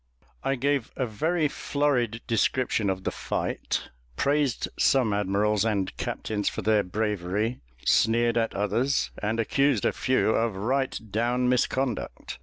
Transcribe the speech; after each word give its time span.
I 0.43 0.55
gave 0.55 0.89
a 0.95 1.05
very 1.05 1.47
florid 1.47 2.21
description 2.25 2.89
of 2.89 3.03
the 3.03 3.11
fight; 3.11 3.89
praised 4.15 4.67
some 4.79 5.13
admirals 5.13 5.63
and 5.63 5.95
captains 5.95 6.49
for 6.49 6.63
their 6.63 6.81
bravery, 6.81 7.59
sneered 7.85 8.35
at 8.35 8.55
others, 8.55 9.11
and 9.21 9.39
accused 9.39 9.85
a 9.85 9.91
few 9.93 10.31
of 10.31 10.55
right 10.55 10.99
down 11.11 11.49
misconduct. 11.49 12.39